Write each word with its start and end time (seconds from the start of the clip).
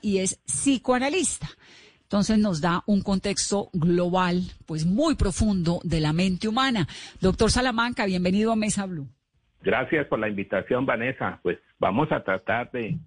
y 0.00 0.18
es 0.18 0.40
psicoanalista. 0.46 1.48
Entonces 2.12 2.38
nos 2.38 2.60
da 2.60 2.82
un 2.86 3.00
contexto 3.00 3.70
global, 3.72 4.42
pues 4.66 4.84
muy 4.84 5.14
profundo 5.14 5.80
de 5.82 5.98
la 5.98 6.12
mente 6.12 6.46
humana. 6.46 6.86
Doctor 7.22 7.50
Salamanca, 7.50 8.04
bienvenido 8.04 8.52
a 8.52 8.56
Mesa 8.56 8.84
Blue. 8.84 9.08
Gracias 9.62 10.06
por 10.08 10.18
la 10.18 10.28
invitación, 10.28 10.84
Vanessa. 10.84 11.40
Pues 11.42 11.58
vamos 11.78 12.12
a 12.12 12.22
tratar 12.22 12.70
de, 12.70 12.98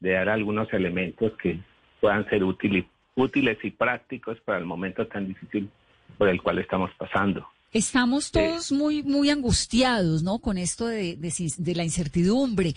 dar 0.00 0.30
algunos 0.30 0.72
elementos 0.72 1.32
que 1.42 1.60
puedan 2.00 2.26
ser 2.30 2.42
útiles, 2.42 2.86
útiles 3.16 3.58
y 3.62 3.70
prácticos 3.70 4.40
para 4.40 4.58
el 4.58 4.64
momento 4.64 5.06
tan 5.08 5.28
difícil 5.28 5.68
por 6.16 6.30
el 6.30 6.40
cual 6.40 6.58
estamos 6.58 6.90
pasando. 6.96 7.46
Estamos 7.70 8.30
todos 8.30 8.72
muy, 8.72 9.02
muy 9.02 9.28
angustiados, 9.28 10.22
¿no? 10.22 10.38
Con 10.38 10.56
esto 10.56 10.86
de, 10.86 11.16
de 11.16 11.74
la 11.74 11.84
incertidumbre. 11.84 12.72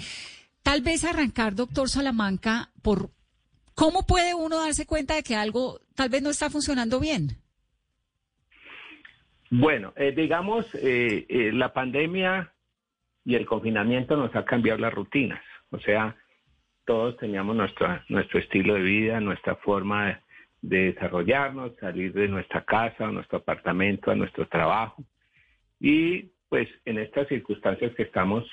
Tal 0.64 0.82
vez 0.82 1.06
arrancar, 1.06 1.56
doctor 1.56 1.88
Salamanca, 1.88 2.72
por 2.82 3.10
¿Cómo 3.78 4.08
puede 4.08 4.34
uno 4.34 4.58
darse 4.58 4.88
cuenta 4.88 5.14
de 5.14 5.22
que 5.22 5.36
algo 5.36 5.80
tal 5.96 6.10
vez 6.10 6.24
no 6.24 6.32
está 6.32 6.50
funcionando 6.50 7.00
bien? 7.00 7.38
Bueno, 9.52 9.94
eh, 9.96 10.14
digamos, 10.14 10.66
eh, 10.74 11.28
eh, 11.30 11.52
la 11.54 11.72
pandemia 11.74 12.52
y 13.24 13.36
el 13.36 13.46
confinamiento 13.46 14.18
nos 14.18 14.36
ha 14.36 14.46
cambiado 14.46 14.80
las 14.80 14.92
rutinas. 14.92 15.44
O 15.70 15.80
sea, 15.80 16.16
todos 16.86 17.18
teníamos 17.18 17.56
nuestra, 17.56 18.04
nuestro 18.10 18.40
estilo 18.40 18.74
de 18.74 18.82
vida, 18.82 19.20
nuestra 19.20 19.56
forma 19.58 20.24
de, 20.64 20.94
desarrollarnos, 20.94 21.76
salir 21.80 22.14
de 22.14 22.28
nuestra 22.30 22.66
casa, 22.66 23.12
nuestro 23.12 23.38
apartamento, 23.38 24.10
a 24.10 24.16
nuestro 24.16 24.48
trabajo. 24.48 25.04
Y 25.80 26.32
pues 26.50 26.68
en 26.86 26.98
estas 26.98 27.28
circunstancias 27.28 27.94
que 27.94 28.04
estamos, 28.04 28.44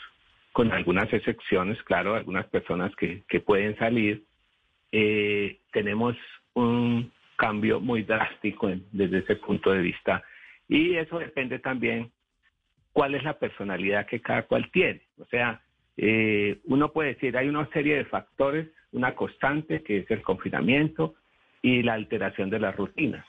con 0.52 0.70
algunas 0.70 1.10
excepciones, 1.14 1.82
claro, 1.84 2.14
algunas 2.14 2.46
personas 2.48 2.94
que 2.96 3.40
pueden 3.40 3.74
salir, 3.78 4.22
eh, 4.96 5.58
tenemos 5.72 6.16
un 6.52 7.10
cambio 7.34 7.80
muy 7.80 8.04
drástico 8.04 8.70
desde 8.92 9.18
ese 9.18 9.34
punto 9.34 9.72
de 9.72 9.80
vista. 9.80 10.22
Y 10.68 10.94
eso 10.94 11.18
depende 11.18 11.58
también 11.58 12.12
cuál 12.92 13.16
es 13.16 13.24
la 13.24 13.36
personalidad 13.36 14.06
que 14.06 14.20
cada 14.20 14.44
cual 14.44 14.70
tiene. 14.70 15.02
O 15.18 15.24
sea, 15.24 15.60
eh, 15.96 16.60
uno 16.66 16.92
puede 16.92 17.14
decir, 17.14 17.36
hay 17.36 17.48
una 17.48 17.68
serie 17.70 17.96
de 17.96 18.04
factores, 18.04 18.68
una 18.92 19.16
constante 19.16 19.82
que 19.82 19.98
es 19.98 20.10
el 20.12 20.22
confinamiento 20.22 21.16
y 21.60 21.82
la 21.82 21.94
alteración 21.94 22.48
de 22.48 22.60
las 22.60 22.76
rutinas. 22.76 23.26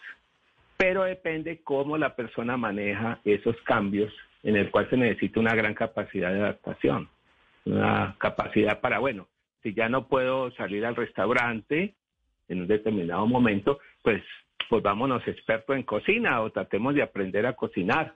Pero 0.77 1.05
depende 1.05 1.61
cómo 1.63 1.97
la 1.97 2.15
persona 2.15 2.57
maneja 2.57 3.21
esos 3.25 3.59
cambios 3.63 4.13
en 4.43 4.55
el 4.55 4.69
cual 4.69 4.87
se 4.91 4.97
necesita 4.97 5.39
una 5.39 5.55
gran 5.55 5.73
capacidad 5.73 6.31
de 6.31 6.41
adaptación, 6.41 7.09
una 7.65 8.15
capacidad 8.19 8.79
para, 8.81 8.99
bueno, 8.99 9.27
si 9.65 9.73
ya 9.73 9.89
no 9.89 10.07
puedo 10.07 10.51
salir 10.51 10.85
al 10.85 10.95
restaurante 10.95 11.95
en 12.47 12.61
un 12.61 12.67
determinado 12.67 13.25
momento, 13.25 13.79
pues 14.03 14.21
volvámonos 14.69 15.27
expertos 15.27 15.75
en 15.75 15.81
cocina 15.81 16.39
o 16.41 16.51
tratemos 16.51 16.93
de 16.93 17.01
aprender 17.01 17.47
a 17.47 17.53
cocinar. 17.53 18.13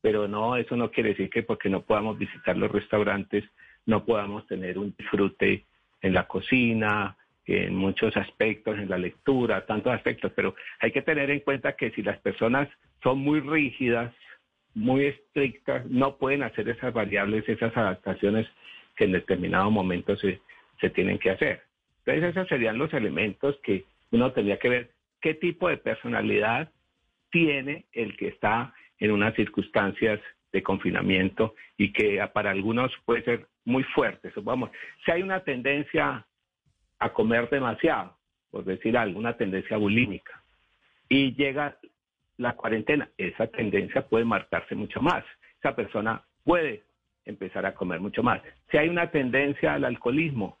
Pero 0.00 0.26
no, 0.26 0.56
eso 0.56 0.76
no 0.76 0.90
quiere 0.90 1.10
decir 1.10 1.30
que 1.30 1.44
porque 1.44 1.68
no 1.68 1.82
podamos 1.82 2.18
visitar 2.18 2.56
los 2.56 2.72
restaurantes, 2.72 3.44
no 3.86 4.04
podamos 4.04 4.48
tener 4.48 4.76
un 4.76 4.92
disfrute 4.98 5.64
en 6.02 6.12
la 6.12 6.26
cocina, 6.26 7.16
en 7.46 7.76
muchos 7.76 8.16
aspectos, 8.16 8.76
en 8.76 8.90
la 8.90 8.98
lectura, 8.98 9.64
tantos 9.66 9.92
aspectos, 9.92 10.32
pero 10.34 10.56
hay 10.80 10.90
que 10.90 11.02
tener 11.02 11.30
en 11.30 11.38
cuenta 11.38 11.76
que 11.76 11.92
si 11.92 12.02
las 12.02 12.18
personas 12.18 12.68
son 13.00 13.20
muy 13.20 13.38
rígidas, 13.38 14.12
muy 14.74 15.04
estrictas, 15.04 15.86
no 15.86 16.16
pueden 16.16 16.42
hacer 16.42 16.68
esas 16.68 16.92
variables, 16.92 17.48
esas 17.48 17.76
adaptaciones 17.76 18.48
que 18.96 19.04
en 19.04 19.12
determinado 19.12 19.70
momento 19.70 20.16
se, 20.16 20.40
se 20.80 20.90
tienen 20.90 21.18
que 21.18 21.30
hacer. 21.30 21.62
Entonces 21.98 22.30
esos 22.30 22.48
serían 22.48 22.78
los 22.78 22.92
elementos 22.92 23.58
que 23.62 23.84
uno 24.10 24.32
tendría 24.32 24.58
que 24.58 24.68
ver 24.68 24.90
qué 25.20 25.34
tipo 25.34 25.68
de 25.68 25.78
personalidad 25.78 26.70
tiene 27.30 27.86
el 27.92 28.16
que 28.16 28.28
está 28.28 28.74
en 28.98 29.10
unas 29.10 29.34
circunstancias 29.34 30.20
de 30.52 30.62
confinamiento 30.62 31.54
y 31.76 31.92
que 31.92 32.24
para 32.32 32.50
algunos 32.50 32.92
puede 33.04 33.22
ser 33.22 33.46
muy 33.64 33.82
fuerte. 33.82 34.30
Vamos, 34.36 34.70
si 35.04 35.10
hay 35.10 35.22
una 35.22 35.40
tendencia 35.40 36.24
a 36.98 37.12
comer 37.12 37.50
demasiado, 37.50 38.16
por 38.50 38.64
decir 38.64 38.96
algo, 38.96 39.18
una 39.18 39.36
tendencia 39.36 39.76
bulímica, 39.76 40.42
y 41.08 41.34
llega 41.34 41.76
la 42.36 42.54
cuarentena, 42.54 43.08
esa 43.18 43.46
tendencia 43.46 44.06
puede 44.06 44.24
marcarse 44.24 44.74
mucho 44.74 45.00
más. 45.00 45.24
Esa 45.58 45.74
persona 45.74 46.22
puede 46.44 46.84
empezar 47.24 47.66
a 47.66 47.74
comer 47.74 48.00
mucho 48.00 48.22
más. 48.22 48.40
Si 48.70 48.76
hay 48.76 48.88
una 48.88 49.10
tendencia 49.10 49.74
al 49.74 49.84
alcoholismo, 49.84 50.58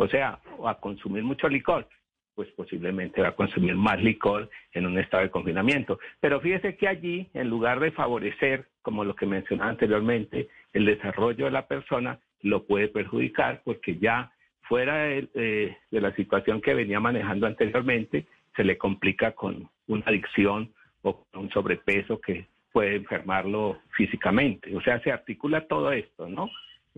o 0.00 0.08
sea, 0.08 0.38
a 0.66 0.74
consumir 0.76 1.22
mucho 1.22 1.46
licor, 1.46 1.86
pues 2.34 2.48
posiblemente 2.52 3.20
va 3.20 3.28
a 3.28 3.36
consumir 3.36 3.74
más 3.74 4.02
licor 4.02 4.48
en 4.72 4.86
un 4.86 4.98
estado 4.98 5.24
de 5.24 5.30
confinamiento. 5.30 5.98
Pero 6.20 6.40
fíjese 6.40 6.74
que 6.76 6.88
allí, 6.88 7.28
en 7.34 7.50
lugar 7.50 7.80
de 7.80 7.90
favorecer, 7.90 8.66
como 8.80 9.04
lo 9.04 9.14
que 9.14 9.26
mencionaba 9.26 9.68
anteriormente, 9.68 10.48
el 10.72 10.86
desarrollo 10.86 11.44
de 11.44 11.50
la 11.50 11.66
persona, 11.66 12.18
lo 12.40 12.64
puede 12.64 12.88
perjudicar 12.88 13.60
porque 13.62 13.98
ya 13.98 14.32
fuera 14.62 15.04
de, 15.04 15.28
eh, 15.34 15.76
de 15.90 16.00
la 16.00 16.14
situación 16.14 16.62
que 16.62 16.72
venía 16.72 16.98
manejando 16.98 17.46
anteriormente, 17.46 18.24
se 18.56 18.64
le 18.64 18.78
complica 18.78 19.32
con 19.32 19.68
una 19.86 20.06
adicción 20.06 20.72
o 21.02 21.24
con 21.24 21.42
un 21.42 21.50
sobrepeso 21.50 22.18
que 22.22 22.46
puede 22.72 22.96
enfermarlo 22.96 23.80
físicamente. 23.90 24.74
O 24.74 24.80
sea, 24.80 24.98
se 25.00 25.12
articula 25.12 25.66
todo 25.66 25.92
esto, 25.92 26.26
¿no? 26.26 26.48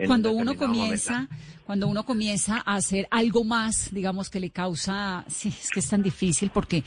Cuando 0.06 0.32
uno 0.32 0.56
comienza, 0.56 1.28
cuando 1.64 1.88
uno 1.88 2.04
comienza 2.04 2.62
a 2.64 2.76
hacer 2.76 3.06
algo 3.10 3.44
más, 3.44 3.92
digamos 3.92 4.30
que 4.30 4.40
le 4.40 4.50
causa, 4.50 5.24
sí, 5.28 5.48
es 5.48 5.70
que 5.70 5.80
es 5.80 5.88
tan 5.88 6.02
difícil 6.02 6.50
porque 6.50 6.82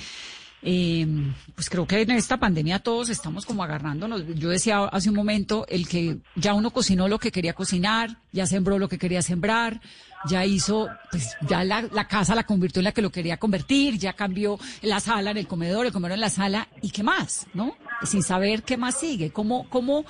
eh, 0.67 1.05
pues 1.53 1.69
creo 1.69 1.85
que 1.85 2.01
en 2.01 2.11
esta 2.11 2.37
pandemia 2.37 2.79
todos 2.79 3.09
estamos 3.09 3.45
como 3.45 3.63
agarrándonos. 3.63 4.25
Yo 4.35 4.49
decía 4.49 4.85
hace 4.85 5.09
un 5.09 5.15
momento 5.15 5.67
el 5.69 5.87
que 5.87 6.17
ya 6.35 6.55
uno 6.55 6.71
cocinó 6.71 7.07
lo 7.07 7.19
que 7.19 7.31
quería 7.31 7.53
cocinar, 7.53 8.17
ya 8.31 8.47
sembró 8.47 8.79
lo 8.79 8.89
que 8.89 8.97
quería 8.97 9.21
sembrar, 9.21 9.79
ya 10.27 10.43
hizo, 10.43 10.89
pues 11.11 11.35
ya 11.47 11.63
la, 11.63 11.83
la 11.83 12.07
casa 12.07 12.33
la 12.33 12.45
convirtió 12.45 12.79
en 12.79 12.85
la 12.85 12.93
que 12.93 13.03
lo 13.03 13.11
quería 13.11 13.37
convertir, 13.37 13.99
ya 13.99 14.13
cambió 14.13 14.57
la 14.81 14.99
sala 14.99 15.29
en 15.29 15.37
el 15.37 15.47
comedor, 15.47 15.85
el 15.85 15.91
comedor 15.91 16.15
en 16.15 16.21
la 16.21 16.31
sala 16.31 16.67
y 16.81 16.89
qué 16.89 17.03
más, 17.03 17.45
¿no? 17.53 17.75
Sin 18.03 18.23
saber 18.23 18.63
qué 18.63 18.75
más 18.75 18.99
sigue, 18.99 19.29
cómo, 19.29 19.69
cómo 19.69 20.03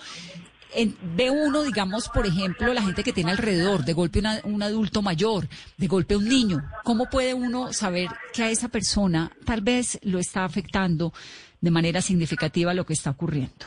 ve 1.15 1.31
uno, 1.31 1.63
digamos, 1.63 2.09
por 2.09 2.25
ejemplo, 2.25 2.73
la 2.73 2.81
gente 2.81 3.03
que 3.03 3.13
tiene 3.13 3.31
alrededor, 3.31 3.83
de 3.85 3.93
golpe 3.93 4.21
un 4.43 4.63
adulto 4.63 5.01
mayor, 5.01 5.45
de 5.77 5.87
golpe 5.87 6.15
un 6.15 6.27
niño, 6.27 6.57
¿cómo 6.83 7.05
puede 7.09 7.33
uno 7.33 7.73
saber 7.73 8.07
que 8.33 8.43
a 8.43 8.49
esa 8.49 8.69
persona 8.69 9.31
tal 9.45 9.61
vez 9.61 9.99
lo 10.03 10.19
está 10.19 10.43
afectando 10.43 11.11
de 11.61 11.71
manera 11.71 12.01
significativa 12.01 12.73
lo 12.73 12.85
que 12.85 12.93
está 12.93 13.11
ocurriendo? 13.11 13.65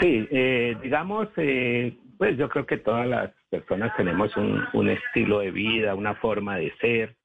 Sí, 0.00 0.28
eh, 0.30 0.76
digamos, 0.82 1.28
eh, 1.36 1.96
pues 2.16 2.36
yo 2.36 2.48
creo 2.48 2.66
que 2.66 2.78
todas 2.78 3.06
las 3.06 3.30
personas 3.50 3.96
tenemos 3.96 4.36
un, 4.36 4.62
un 4.72 4.90
estilo 4.90 5.40
de 5.40 5.50
vida, 5.50 5.94
una 5.94 6.14
forma 6.14 6.56
de 6.56 6.72
ser, 6.80 7.16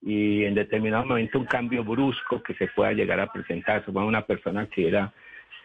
y 0.00 0.44
en 0.44 0.54
determinado 0.54 1.04
momento 1.04 1.38
un 1.38 1.46
cambio 1.46 1.84
brusco 1.84 2.42
que 2.42 2.54
se 2.54 2.68
pueda 2.68 2.92
llegar 2.92 3.20
a 3.20 3.32
presentar. 3.32 3.84
Supongo 3.84 4.06
una 4.06 4.26
persona 4.26 4.66
que 4.66 4.88
era 4.88 5.12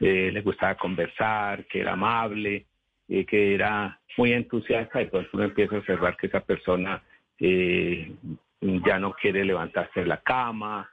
eh, 0.06 0.32
le 0.34 0.42
gustaba 0.42 0.76
conversar, 0.76 1.64
que 1.66 1.80
era 1.80 1.94
amable, 1.94 2.66
eh, 3.08 3.26
que 3.26 3.56
era 3.56 3.98
muy 4.18 4.34
entusiasta, 4.34 5.00
y 5.00 5.06
entonces 5.06 5.34
uno 5.34 5.46
empieza 5.46 5.76
a 5.76 5.80
observar 5.80 6.18
que 6.18 6.28
esa 6.28 6.42
persona 6.42 7.02
eh, 7.40 8.12
ya 8.60 9.00
no 9.00 9.14
quiere 9.14 9.46
levantarse 9.46 10.02
de 10.02 10.06
la 10.06 10.18
cama, 10.18 10.90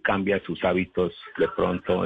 cambia 0.00 0.38
sus 0.44 0.62
hábitos 0.62 1.12
de 1.38 1.48
pronto 1.48 2.04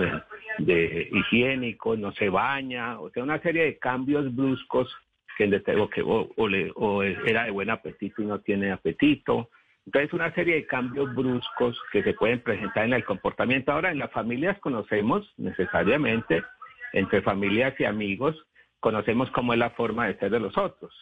de, 0.58 1.10
higiénicos, 1.12 1.98
no 1.98 2.10
se 2.12 2.30
baña, 2.30 2.98
o 2.98 3.10
sea, 3.10 3.22
una 3.22 3.38
serie 3.42 3.64
de 3.64 3.78
cambios 3.78 4.34
bruscos 4.34 4.88
que, 5.36 5.46
que 5.50 6.02
o, 6.02 6.48
le, 6.48 6.72
o 6.74 7.02
era 7.02 7.44
de 7.44 7.50
buen 7.50 7.68
apetito 7.68 8.22
y 8.22 8.24
no 8.24 8.40
tiene 8.40 8.72
apetito, 8.72 9.50
entonces, 9.86 10.12
una 10.12 10.32
serie 10.34 10.56
de 10.56 10.66
cambios 10.66 11.14
bruscos 11.14 11.80
que 11.92 12.02
se 12.02 12.14
pueden 12.14 12.40
presentar 12.40 12.84
en 12.84 12.92
el 12.92 13.04
comportamiento. 13.04 13.72
Ahora, 13.72 13.90
en 13.90 13.98
las 13.98 14.12
familias 14.12 14.58
conocemos 14.60 15.32
necesariamente, 15.36 16.42
entre 16.92 17.22
familias 17.22 17.74
y 17.78 17.84
amigos, 17.84 18.36
conocemos 18.78 19.30
cómo 19.30 19.52
es 19.52 19.58
la 19.58 19.70
forma 19.70 20.06
de 20.06 20.18
ser 20.18 20.30
de 20.30 20.40
los 20.40 20.56
otros. 20.56 20.94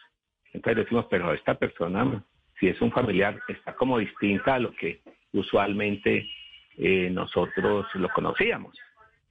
Entonces 0.53 0.85
decimos, 0.85 1.07
pero 1.11 1.33
esta 1.33 1.55
persona, 1.55 2.25
si 2.59 2.69
es 2.69 2.81
un 2.81 2.91
familiar, 2.93 3.39
está 3.49 3.75
como 3.75 3.99
distinta 3.99 4.55
a 4.55 4.59
lo 4.59 4.73
que 4.73 5.01
usualmente 5.33 6.29
eh, 6.79 7.11
nosotros 7.11 7.87
lo 7.95 8.09
conocíamos. 8.11 8.79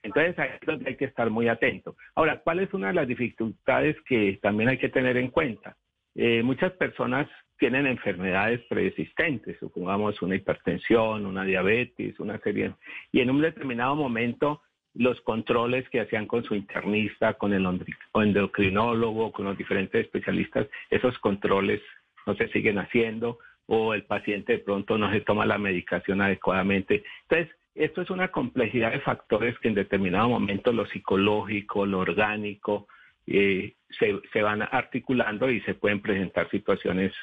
Entonces 0.03 0.37
ahí 0.37 0.49
es 0.59 0.67
donde 0.67 0.89
hay 0.89 0.97
que 0.97 1.05
estar 1.05 1.29
muy 1.29 1.47
atento. 1.47 1.95
Ahora, 2.15 2.39
¿cuál 2.41 2.59
es 2.59 2.73
una 2.73 2.87
de 2.87 2.93
las 2.93 3.07
dificultades 3.07 3.95
que 4.07 4.39
también 4.41 4.69
hay 4.69 4.77
que 4.77 4.89
tener 4.89 5.17
en 5.17 5.29
cuenta? 5.29 5.75
Eh, 6.15 6.43
muchas 6.43 6.71
personas 6.73 7.27
tienen 7.57 7.87
enfermedades 7.87 8.61
preexistentes, 8.69 9.57
supongamos 9.59 10.21
una 10.21 10.35
hipertensión, 10.35 11.25
una 11.25 11.43
diabetes, 11.43 12.19
una 12.19 12.39
serie, 12.39 12.73
y 13.11 13.21
en 13.21 13.29
un 13.31 13.41
determinado 13.41 13.95
momento 13.95 14.61
los 14.93 15.19
controles 15.21 15.87
que 15.89 16.01
hacían 16.01 16.25
con 16.25 16.43
su 16.43 16.55
internista, 16.55 17.35
con 17.35 17.53
el 17.53 17.67
endocrinólogo, 18.13 19.31
con 19.31 19.45
los 19.45 19.57
diferentes 19.57 20.05
especialistas, 20.05 20.67
esos 20.89 21.17
controles 21.19 21.81
no 22.25 22.35
se 22.35 22.47
siguen 22.49 22.79
haciendo 22.79 23.37
o 23.67 23.93
el 23.93 24.03
paciente 24.03 24.53
de 24.53 24.59
pronto 24.59 24.97
no 24.97 25.11
se 25.11 25.21
toma 25.21 25.45
la 25.45 25.57
medicación 25.57 26.21
adecuadamente. 26.21 27.03
Entonces, 27.23 27.55
esto 27.75 28.01
es 28.01 28.09
una 28.09 28.29
complejidad 28.29 28.91
de 28.91 29.01
factores 29.01 29.57
que 29.59 29.67
en 29.67 29.75
determinado 29.75 30.29
momento 30.29 30.71
lo 30.71 30.87
psicológico, 30.87 31.85
lo 31.85 31.99
orgánico, 31.99 32.87
eh, 33.27 33.75
se, 33.99 34.41
van 34.41 34.61
articulando 34.61 35.49
y 35.51 35.61
se 35.61 35.75
pueden 35.75 36.01
presentar 36.01 36.49
situaciones 36.49 37.13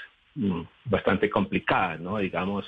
bastante 0.85 1.31
complicadas, 1.31 2.01
¿no? 2.01 2.19
Digamos, 2.19 2.67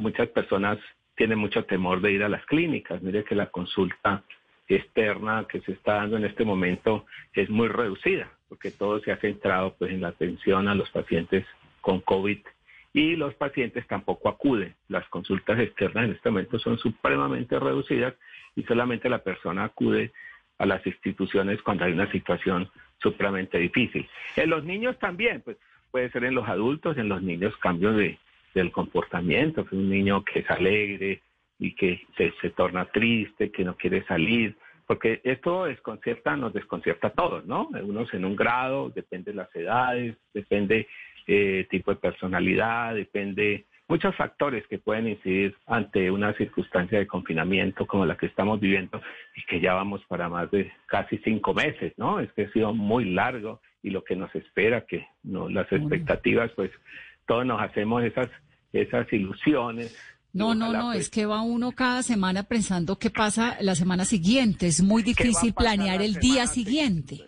muchas 0.00 0.28
personas 0.28 0.78
tienen 1.16 1.38
mucho 1.38 1.64
temor 1.64 2.00
de 2.00 2.12
ir 2.12 2.22
a 2.22 2.28
las 2.28 2.44
clínicas. 2.46 3.02
Mire 3.02 3.24
que 3.24 3.34
la 3.34 3.46
consulta 3.46 4.24
externa 4.66 5.46
que 5.48 5.60
se 5.60 5.72
está 5.72 5.94
dando 5.94 6.16
en 6.16 6.24
este 6.24 6.44
momento 6.44 7.06
es 7.34 7.50
muy 7.50 7.68
reducida, 7.68 8.30
porque 8.48 8.70
todo 8.70 9.00
se 9.00 9.12
ha 9.12 9.18
centrado 9.18 9.74
pues 9.78 9.92
en 9.92 10.00
la 10.00 10.08
atención 10.08 10.68
a 10.68 10.74
los 10.74 10.90
pacientes 10.90 11.46
con 11.80 12.00
COVID 12.00 12.38
y 12.94 13.16
los 13.16 13.34
pacientes 13.34 13.86
tampoco 13.86 14.28
acuden. 14.28 14.74
Las 14.88 15.06
consultas 15.08 15.58
externas 15.60 16.04
en 16.04 16.12
este 16.12 16.30
momento 16.30 16.58
son 16.58 16.78
supremamente 16.78 17.58
reducidas 17.58 18.14
y 18.56 18.62
solamente 18.62 19.08
la 19.08 19.18
persona 19.22 19.64
acude 19.64 20.12
a 20.58 20.66
las 20.66 20.86
instituciones 20.86 21.60
cuando 21.62 21.84
hay 21.84 21.92
una 21.92 22.10
situación 22.10 22.70
supremamente 23.02 23.58
difícil. 23.58 24.08
En 24.36 24.48
los 24.48 24.64
niños 24.64 24.98
también, 24.98 25.42
pues 25.42 25.58
puede 25.94 26.10
ser 26.10 26.24
en 26.24 26.34
los 26.34 26.48
adultos, 26.48 26.98
en 26.98 27.08
los 27.08 27.22
niños 27.22 27.56
cambios 27.58 27.96
de, 27.96 28.18
del 28.52 28.72
comportamiento, 28.72 29.64
un 29.70 29.88
niño 29.88 30.24
que 30.24 30.40
es 30.40 30.50
alegre 30.50 31.22
y 31.56 31.72
que 31.76 32.04
se, 32.16 32.32
se 32.40 32.50
torna 32.50 32.86
triste, 32.86 33.52
que 33.52 33.62
no 33.62 33.76
quiere 33.76 34.04
salir, 34.06 34.56
porque 34.88 35.20
esto 35.22 35.66
desconcierta, 35.66 36.36
nos 36.36 36.52
desconcierta 36.52 37.06
a 37.06 37.12
todos, 37.12 37.46
¿no? 37.46 37.68
Unos 37.84 38.12
en 38.12 38.24
un 38.24 38.34
grado, 38.34 38.90
depende 38.90 39.30
de 39.30 39.36
las 39.36 39.54
edades, 39.54 40.16
depende 40.32 40.88
eh, 41.28 41.64
tipo 41.70 41.92
de 41.92 42.00
personalidad, 42.00 42.96
depende 42.96 43.66
muchos 43.86 44.16
factores 44.16 44.66
que 44.66 44.80
pueden 44.80 45.06
incidir 45.06 45.54
ante 45.64 46.10
una 46.10 46.32
circunstancia 46.32 46.98
de 46.98 47.06
confinamiento 47.06 47.86
como 47.86 48.04
la 48.04 48.16
que 48.16 48.26
estamos 48.26 48.58
viviendo 48.58 49.00
y 49.36 49.44
que 49.44 49.60
ya 49.60 49.74
vamos 49.74 50.04
para 50.08 50.28
más 50.28 50.50
de 50.50 50.72
casi 50.86 51.18
cinco 51.18 51.54
meses, 51.54 51.92
¿no? 51.98 52.18
Es 52.18 52.32
que 52.32 52.46
ha 52.46 52.50
sido 52.50 52.74
muy 52.74 53.04
largo 53.04 53.60
y 53.84 53.90
lo 53.90 54.02
que 54.02 54.16
nos 54.16 54.34
espera, 54.34 54.86
que 54.86 55.06
no 55.22 55.50
las 55.50 55.70
expectativas, 55.70 56.50
pues 56.56 56.70
todos 57.26 57.44
nos 57.44 57.60
hacemos 57.60 58.02
esas 58.02 58.28
esas 58.72 59.12
ilusiones. 59.12 59.96
No, 60.32 60.54
no, 60.54 60.72
no, 60.72 60.92
es 60.92 61.10
que 61.10 61.26
va 61.26 61.42
uno 61.42 61.70
cada 61.72 62.02
semana 62.02 62.42
pensando 62.42 62.98
qué 62.98 63.10
pasa 63.10 63.56
la 63.60 63.76
semana 63.76 64.04
siguiente. 64.04 64.66
Es 64.66 64.82
muy 64.82 65.02
difícil 65.02 65.52
planear 65.54 66.02
el 66.02 66.14
día 66.14 66.46
siguiente. 66.46 67.18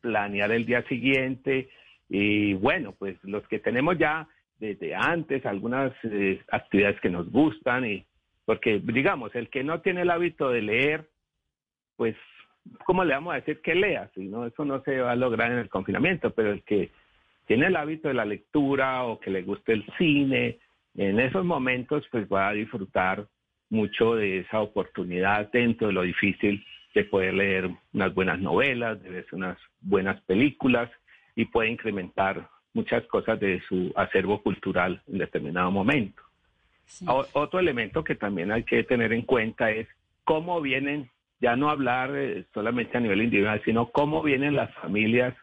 Planear 0.00 0.50
el 0.52 0.64
día 0.64 0.82
siguiente. 0.88 1.68
Y 2.08 2.54
bueno, 2.54 2.94
pues 2.96 3.18
los 3.24 3.46
que 3.48 3.58
tenemos 3.58 3.98
ya 3.98 4.26
desde 4.60 4.94
antes 4.94 5.44
algunas 5.44 5.92
eh, 6.04 6.40
actividades 6.50 7.00
que 7.00 7.10
nos 7.10 7.30
gustan 7.30 7.84
y 7.84 8.06
porque 8.46 8.80
digamos, 8.82 9.34
el 9.34 9.50
que 9.50 9.64
no 9.64 9.80
tiene 9.80 10.02
el 10.02 10.10
hábito 10.10 10.48
de 10.48 10.62
leer, 10.62 11.10
pues 11.96 12.14
¿cómo 12.84 13.04
le 13.04 13.14
vamos 13.14 13.32
a 13.32 13.36
decir 13.36 13.60
que 13.60 13.74
lea? 13.74 14.10
Si 14.14 14.24
no, 14.24 14.46
eso 14.46 14.64
no 14.64 14.82
se 14.82 15.00
va 15.00 15.12
a 15.12 15.16
lograr 15.16 15.52
en 15.52 15.58
el 15.58 15.68
confinamiento, 15.68 16.30
pero 16.30 16.52
el 16.52 16.62
que 16.62 16.90
tiene 17.46 17.66
el 17.66 17.76
hábito 17.76 18.08
de 18.08 18.14
la 18.14 18.24
lectura 18.24 19.04
o 19.04 19.20
que 19.20 19.30
le 19.30 19.42
guste 19.42 19.72
el 19.72 19.84
cine, 19.98 20.58
en 20.96 21.20
esos 21.20 21.44
momentos 21.44 22.06
pues 22.10 22.26
va 22.32 22.48
a 22.48 22.52
disfrutar 22.52 23.26
mucho 23.70 24.14
de 24.14 24.40
esa 24.40 24.60
oportunidad 24.60 25.50
dentro 25.50 25.88
de 25.88 25.92
lo 25.92 26.02
difícil 26.02 26.64
de 26.94 27.04
poder 27.04 27.34
leer 27.34 27.70
unas 27.92 28.14
buenas 28.14 28.38
novelas, 28.38 29.02
de 29.02 29.10
ver 29.10 29.26
unas 29.32 29.58
buenas 29.80 30.20
películas 30.22 30.90
y 31.34 31.46
puede 31.46 31.70
incrementar 31.70 32.48
muchas 32.72 33.04
cosas 33.06 33.38
de 33.40 33.60
su 33.68 33.92
acervo 33.96 34.42
cultural 34.42 35.02
en 35.08 35.18
determinado 35.18 35.70
momento. 35.70 36.22
Otro 37.06 37.58
elemento 37.58 38.04
que 38.04 38.14
también 38.14 38.52
hay 38.52 38.62
que 38.62 38.84
tener 38.84 39.12
en 39.12 39.22
cuenta 39.22 39.70
es 39.70 39.88
cómo 40.24 40.60
vienen, 40.60 41.10
ya 41.40 41.56
no 41.56 41.70
hablar 41.70 42.10
eh, 42.14 42.44
solamente 42.52 42.96
a 42.96 43.00
nivel 43.00 43.22
individual, 43.22 43.60
sino 43.64 43.90
cómo 43.90 44.22
vienen 44.22 44.56
las 44.56 44.72
familias 44.74 45.34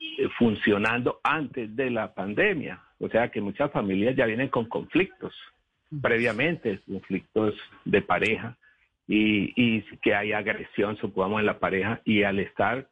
eh, 0.00 0.28
funcionando 0.38 1.20
antes 1.22 1.74
de 1.74 1.90
la 1.90 2.14
pandemia. 2.14 2.80
O 2.98 3.08
sea 3.08 3.28
que 3.28 3.40
muchas 3.40 3.70
familias 3.72 4.16
ya 4.16 4.26
vienen 4.26 4.48
con 4.48 4.66
conflictos 4.68 5.34
previamente, 6.02 6.80
conflictos 6.86 7.54
de 7.84 8.02
pareja 8.02 8.56
y, 9.06 9.52
y 9.56 9.82
que 10.02 10.14
hay 10.14 10.32
agresión, 10.32 10.96
supongamos, 10.98 11.40
en 11.40 11.46
la 11.46 11.58
pareja 11.58 12.00
y 12.04 12.22
al 12.22 12.38
estar 12.38 12.86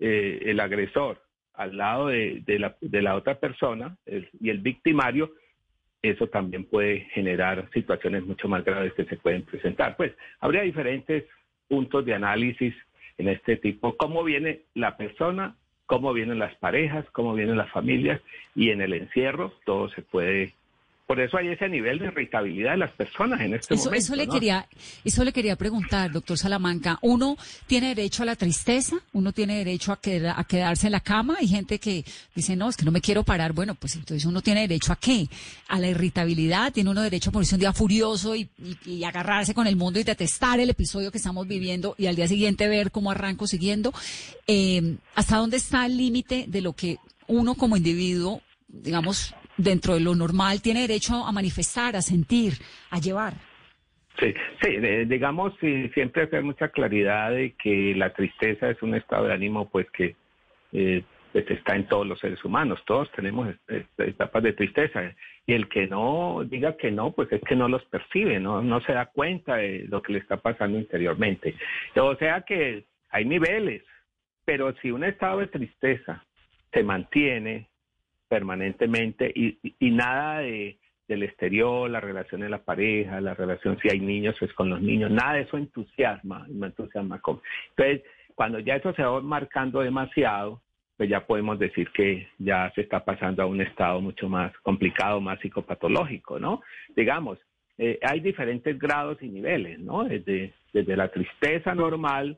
eh, 0.00 0.40
el 0.46 0.60
agresor 0.60 1.22
al 1.54 1.76
lado 1.76 2.06
de, 2.06 2.42
la, 2.46 2.76
de 2.80 3.02
la, 3.02 3.16
otra 3.16 3.40
persona 3.40 3.96
y 4.40 4.48
el 4.48 4.58
victimario, 4.58 5.32
eso 6.00 6.28
también 6.28 6.64
puede 6.64 7.00
generar 7.12 7.68
situaciones 7.72 8.24
mucho 8.24 8.46
más 8.46 8.64
graves 8.64 8.92
que 8.94 9.04
se 9.06 9.16
pueden 9.16 9.42
presentar. 9.42 9.96
Pues 9.96 10.12
habría 10.38 10.62
diferentes 10.62 11.24
puntos 11.68 12.04
de 12.04 12.14
análisis 12.14 12.74
en 13.18 13.28
este 13.28 13.56
tipo, 13.56 13.96
cómo 13.96 14.24
viene 14.24 14.62
la 14.74 14.96
persona, 14.96 15.56
cómo 15.86 16.12
vienen 16.12 16.38
las 16.38 16.54
parejas, 16.56 17.06
cómo 17.12 17.34
vienen 17.34 17.56
las 17.56 17.70
familias 17.70 18.20
y 18.54 18.70
en 18.70 18.80
el 18.80 18.92
encierro 18.92 19.52
todo 19.64 19.88
se 19.90 20.02
puede 20.02 20.52
por 21.08 21.20
eso 21.20 21.38
hay 21.38 21.48
ese 21.48 21.70
nivel 21.70 21.98
de 21.98 22.08
irritabilidad 22.08 22.72
de 22.72 22.76
las 22.76 22.92
personas 22.92 23.40
en 23.40 23.54
este 23.54 23.74
momento. 23.74 23.96
Eso 23.96 24.14
le, 24.14 24.28
quería, 24.28 24.68
eso 25.06 25.24
le 25.24 25.32
quería 25.32 25.56
preguntar, 25.56 26.12
doctor 26.12 26.36
Salamanca. 26.36 26.98
¿Uno 27.00 27.38
tiene 27.66 27.94
derecho 27.94 28.24
a 28.24 28.26
la 28.26 28.36
tristeza? 28.36 28.94
¿Uno 29.14 29.32
tiene 29.32 29.56
derecho 29.56 29.90
a, 29.90 29.98
a 30.36 30.44
quedarse 30.44 30.88
en 30.88 30.92
la 30.92 31.00
cama? 31.00 31.38
Hay 31.40 31.48
gente 31.48 31.78
que 31.78 32.04
dice, 32.34 32.56
no, 32.56 32.68
es 32.68 32.76
que 32.76 32.84
no 32.84 32.90
me 32.90 33.00
quiero 33.00 33.24
parar. 33.24 33.54
Bueno, 33.54 33.74
pues 33.74 33.96
entonces 33.96 34.26
uno 34.26 34.42
tiene 34.42 34.60
derecho 34.60 34.92
a 34.92 34.96
qué? 34.96 35.26
A 35.68 35.80
la 35.80 35.88
irritabilidad. 35.88 36.74
Tiene 36.74 36.90
uno 36.90 37.00
derecho 37.00 37.30
a 37.30 37.32
ponerse 37.32 37.54
un 37.54 37.60
día 37.60 37.72
furioso 37.72 38.36
y, 38.36 38.50
agarrarse 39.02 39.54
con 39.54 39.66
el 39.66 39.76
mundo 39.76 39.98
y 39.98 40.04
detestar 40.04 40.60
el 40.60 40.68
episodio 40.68 41.10
que 41.10 41.16
estamos 41.16 41.48
viviendo 41.48 41.94
y 41.96 42.04
al 42.04 42.16
día 42.16 42.28
siguiente 42.28 42.68
ver 42.68 42.90
cómo 42.90 43.10
arranco 43.10 43.46
siguiendo. 43.46 43.94
Eh, 44.46 44.96
¿Hasta 45.14 45.38
dónde 45.38 45.56
está 45.56 45.86
el 45.86 45.96
límite 45.96 46.44
de 46.48 46.60
lo 46.60 46.74
que 46.74 46.98
uno 47.28 47.54
como 47.54 47.78
individuo 47.78 48.42
digamos, 48.68 49.34
dentro 49.58 49.94
de 49.94 50.00
lo 50.00 50.14
normal, 50.14 50.62
tiene 50.62 50.80
derecho 50.82 51.26
a 51.26 51.32
manifestar, 51.32 51.96
a 51.96 52.00
sentir, 52.00 52.54
a 52.90 52.98
llevar. 52.98 53.34
Sí, 54.18 54.34
sí, 54.62 54.76
digamos, 55.06 55.52
siempre 55.94 56.22
hacer 56.24 56.42
mucha 56.42 56.68
claridad 56.68 57.30
de 57.30 57.54
que 57.62 57.94
la 57.94 58.12
tristeza 58.12 58.70
es 58.70 58.82
un 58.82 58.94
estado 58.94 59.26
de 59.26 59.34
ánimo, 59.34 59.68
pues 59.68 59.88
que 59.90 60.16
eh, 60.72 61.02
pues, 61.32 61.48
está 61.50 61.76
en 61.76 61.86
todos 61.86 62.06
los 62.06 62.18
seres 62.18 62.44
humanos, 62.44 62.80
todos 62.84 63.10
tenemos 63.12 63.54
etapas 63.98 64.42
de 64.42 64.54
tristeza, 64.54 65.14
y 65.46 65.52
el 65.52 65.68
que 65.68 65.86
no 65.86 66.42
diga 66.44 66.76
que 66.76 66.90
no, 66.90 67.12
pues 67.12 67.30
es 67.32 67.40
que 67.42 67.54
no 67.54 67.68
los 67.68 67.84
percibe, 67.86 68.40
no, 68.40 68.60
no 68.60 68.80
se 68.80 68.92
da 68.92 69.06
cuenta 69.06 69.56
de 69.56 69.86
lo 69.88 70.02
que 70.02 70.14
le 70.14 70.18
está 70.18 70.36
pasando 70.38 70.78
interiormente. 70.78 71.54
O 71.96 72.16
sea 72.16 72.42
que 72.42 72.84
hay 73.10 73.24
niveles, 73.24 73.82
pero 74.44 74.74
si 74.82 74.90
un 74.90 75.04
estado 75.04 75.38
de 75.38 75.46
tristeza 75.46 76.24
se 76.72 76.82
mantiene, 76.82 77.68
permanentemente 78.28 79.32
y, 79.34 79.58
nada 79.90 80.40
de, 80.40 80.78
del 81.06 81.22
exterior, 81.22 81.88
la 81.90 82.00
relación 82.00 82.42
de 82.42 82.48
la 82.48 82.62
pareja, 82.62 83.20
la 83.20 83.34
relación 83.34 83.78
si 83.80 83.88
hay 83.90 84.00
niños, 84.00 84.36
pues 84.38 84.52
con 84.52 84.70
los 84.70 84.80
niños, 84.80 85.10
nada 85.10 85.34
de 85.34 85.42
eso 85.42 85.56
entusiasma, 85.56 86.46
me 86.48 86.66
entusiasma. 86.66 87.16
Entonces, 87.16 88.02
cuando 88.34 88.58
ya 88.60 88.76
eso 88.76 88.92
se 88.94 89.02
va 89.02 89.20
marcando 89.20 89.80
demasiado, 89.80 90.60
pues 90.96 91.08
ya 91.08 91.26
podemos 91.26 91.58
decir 91.58 91.90
que 91.92 92.28
ya 92.38 92.70
se 92.74 92.80
está 92.82 93.04
pasando 93.04 93.42
a 93.42 93.46
un 93.46 93.60
estado 93.60 94.00
mucho 94.00 94.28
más 94.28 94.52
complicado, 94.58 95.20
más 95.20 95.38
psicopatológico, 95.40 96.40
¿no? 96.40 96.60
Digamos, 96.96 97.38
eh, 97.78 98.00
hay 98.02 98.18
diferentes 98.18 98.76
grados 98.76 99.22
y 99.22 99.28
niveles, 99.28 99.78
¿no? 99.78 100.04
Desde, 100.04 100.52
desde 100.72 100.96
la 100.96 101.08
tristeza 101.08 101.74
normal 101.74 102.36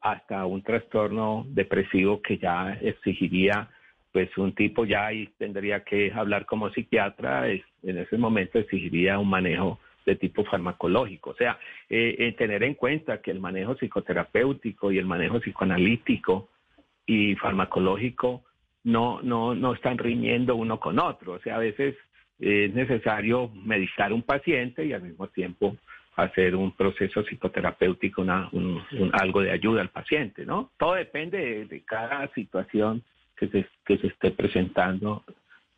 hasta 0.00 0.46
un 0.46 0.62
trastorno 0.62 1.44
depresivo 1.48 2.22
que 2.22 2.38
ya 2.38 2.78
exigiría 2.80 3.68
pues 4.12 4.36
un 4.38 4.54
tipo 4.54 4.84
ya 4.84 5.06
ahí 5.06 5.28
tendría 5.38 5.84
que 5.84 6.12
hablar 6.12 6.46
como 6.46 6.70
psiquiatra, 6.70 7.48
en 7.48 7.62
ese 7.82 8.16
momento 8.16 8.58
exigiría 8.58 9.18
un 9.18 9.28
manejo 9.28 9.78
de 10.06 10.16
tipo 10.16 10.44
farmacológico. 10.44 11.30
O 11.30 11.34
sea, 11.34 11.58
eh, 11.88 12.16
eh, 12.18 12.32
tener 12.32 12.62
en 12.62 12.74
cuenta 12.74 13.20
que 13.20 13.30
el 13.30 13.40
manejo 13.40 13.76
psicoterapéutico 13.76 14.90
y 14.90 14.98
el 14.98 15.06
manejo 15.06 15.40
psicoanalítico 15.40 16.48
y 17.06 17.34
farmacológico 17.36 18.44
no, 18.84 19.20
no, 19.22 19.54
no 19.54 19.74
están 19.74 19.98
riñendo 19.98 20.56
uno 20.56 20.80
con 20.80 20.98
otro. 20.98 21.34
O 21.34 21.38
sea, 21.40 21.56
a 21.56 21.58
veces 21.58 21.94
es 22.38 22.72
necesario 22.72 23.50
medicar 23.54 24.12
un 24.12 24.22
paciente 24.22 24.84
y 24.86 24.92
al 24.92 25.02
mismo 25.02 25.28
tiempo 25.28 25.76
hacer 26.16 26.56
un 26.56 26.72
proceso 26.72 27.22
psicoterapéutico, 27.22 28.22
una, 28.22 28.48
un, 28.52 28.82
algo 29.12 29.40
de 29.40 29.52
ayuda 29.52 29.82
al 29.82 29.90
paciente, 29.90 30.44
¿no? 30.44 30.72
Todo 30.76 30.94
depende 30.94 31.66
de, 31.66 31.82
cada 31.84 32.26
situación 32.34 33.04
que 33.38 33.48
se, 33.48 33.66
que 33.84 33.98
se 33.98 34.08
esté 34.08 34.30
presentando 34.32 35.24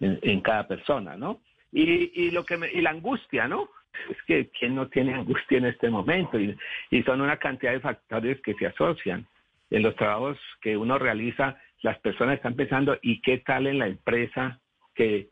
en, 0.00 0.40
cada 0.40 0.66
persona, 0.66 1.16
¿no? 1.16 1.40
Y, 1.72 2.10
y, 2.14 2.30
lo 2.30 2.44
que 2.44 2.56
me, 2.56 2.72
y 2.72 2.80
la 2.80 2.90
angustia, 2.90 3.46
¿no? 3.46 3.68
Es 4.08 4.16
que 4.26 4.48
quién 4.48 4.74
no 4.74 4.88
tiene 4.88 5.14
angustia 5.14 5.58
en 5.58 5.66
este 5.66 5.90
momento 5.90 6.38
y, 6.38 6.56
y 6.90 7.02
son 7.02 7.20
una 7.20 7.36
cantidad 7.36 7.72
de 7.72 7.80
factores 7.80 8.40
que 8.40 8.54
se 8.54 8.66
asocian 8.66 9.26
en 9.70 9.82
los 9.82 9.94
trabajos 9.96 10.38
que 10.60 10.76
uno 10.76 10.98
realiza, 10.98 11.56
las 11.82 11.98
personas 12.00 12.36
están 12.36 12.54
pensando, 12.54 12.98
¿y 13.02 13.20
qué 13.20 13.38
tal 13.38 13.66
en 13.66 13.78
la 13.78 13.86
empresa 13.86 14.58
que 14.94 15.28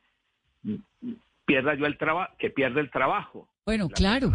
pierda 1.44 1.75
yo 1.75 1.87
el 1.87 1.99
trabajo, 1.99 2.32
que 2.38 2.50
pierde 2.50 2.80
el 2.80 2.90
trabajo? 2.90 3.49
Bueno, 3.66 3.88
claro. 3.88 4.30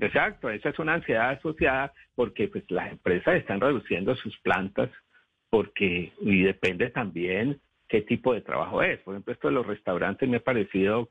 Exacto, 0.00 0.50
esa 0.50 0.70
es 0.70 0.78
una 0.78 0.94
ansiedad 0.94 1.30
asociada 1.30 1.92
porque 2.14 2.48
pues 2.48 2.64
las 2.70 2.90
empresas 2.90 3.36
están 3.36 3.60
reduciendo 3.60 4.16
sus 4.16 4.36
plantas 4.38 4.90
porque 5.50 6.12
y 6.20 6.42
depende 6.42 6.90
también 6.90 7.60
qué 7.88 8.02
tipo 8.02 8.34
de 8.34 8.40
trabajo 8.40 8.82
es. 8.82 8.98
Por 9.00 9.14
ejemplo, 9.14 9.32
esto 9.32 9.48
de 9.48 9.54
los 9.54 9.66
restaurantes 9.66 10.28
me 10.28 10.38
ha 10.38 10.40
parecido 10.40 11.08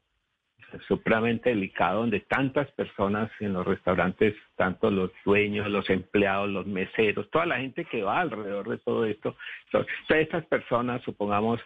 supremamente 0.88 1.50
delicado 1.50 2.02
donde 2.02 2.22
tantas 2.22 2.70
personas 2.72 3.32
en 3.40 3.54
los 3.54 3.66
restaurantes, 3.66 4.36
tanto 4.56 4.92
los 4.92 5.12
dueños, 5.24 5.70
los 5.70 5.90
empleados, 5.90 6.50
los 6.50 6.66
meseros, 6.66 7.30
toda 7.30 7.46
la 7.46 7.60
gente 7.60 7.86
que 7.86 8.04
va 8.04 8.22
alrededor 8.22 8.70
de 8.70 8.78
todo 8.80 9.06
esto, 9.06 9.36
son, 9.72 9.86
estas 10.10 10.46
personas, 10.46 11.02
supongamos, 11.04 11.60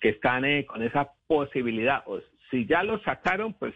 que 0.00 0.10
están 0.10 0.44
eh, 0.44 0.66
con 0.66 0.82
esa 0.82 1.10
posibilidad, 1.26 2.02
o 2.06 2.20
si 2.50 2.66
ya 2.66 2.82
lo 2.82 2.98
sacaron, 3.00 3.54
pues 3.54 3.74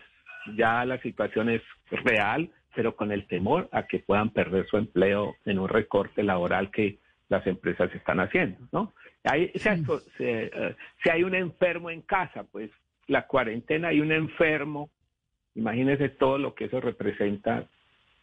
ya 0.57 0.85
la 0.85 1.01
situación 1.03 1.49
es 1.49 1.63
real, 1.91 2.51
pero 2.75 2.95
con 2.95 3.11
el 3.11 3.27
temor 3.27 3.69
a 3.73 3.87
que 3.87 3.99
puedan 4.01 4.31
perder 4.31 4.67
su 4.67 4.77
empleo 4.77 5.35
en 5.45 5.59
un 5.59 5.69
recorte 5.69 6.23
laboral 6.23 6.71
que 6.71 6.99
las 7.31 7.47
empresas 7.47 7.91
están 7.95 8.21
haciendo, 8.21 8.59
¿no? 8.73 8.93
Hay, 9.25 9.53
eh, 9.55 10.75
si 11.03 11.09
hay 11.09 11.23
un 11.23 11.35
enfermo 11.35 11.91
en 11.91 12.03
casa, 12.03 12.45
pues 12.45 12.71
la 13.07 13.27
cuarentena 13.27 13.89
hay 13.89 14.01
un 14.01 14.13
enfermo, 14.13 14.91
imagínese 15.55 16.09
todo 16.09 16.39
lo 16.39 16.55
que 16.55 16.67
eso 16.67 16.81
representa 16.81 17.67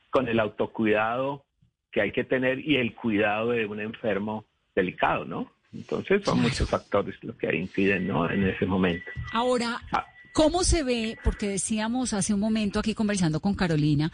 con 0.10 0.28
el 0.28 0.40
autocuidado 0.40 1.46
que 1.92 2.02
hay 2.02 2.12
que 2.12 2.24
tener 2.24 2.60
y 2.60 2.76
el 2.76 2.94
cuidado 2.94 3.52
de 3.52 3.66
un 3.66 3.80
enfermo 3.80 4.46
delicado, 4.76 5.26
¿no? 5.26 5.52
Entonces 5.74 6.24
son 6.24 6.42
muchos 6.42 6.70
factores 6.70 7.16
los 7.24 7.36
que 7.38 7.56
inciden, 7.56 8.08
¿no? 8.08 8.30
En 8.30 8.46
ese 8.48 8.66
momento. 8.66 9.10
Ahora, 9.34 9.80
ah. 9.92 10.06
¿Cómo 10.38 10.64
se 10.64 10.84
ve? 10.84 11.18
Porque 11.24 11.48
decíamos 11.48 12.14
hace 12.14 12.32
un 12.32 12.40
momento 12.40 12.78
aquí 12.78 12.94
conversando 12.94 13.40
con 13.40 13.56
Carolina, 13.56 14.12